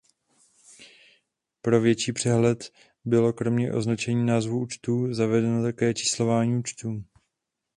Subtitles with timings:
[1.61, 2.71] Pro větší přehled
[3.05, 7.03] bylo kromě označení názvu účtů zavedeno také "číslování účtů".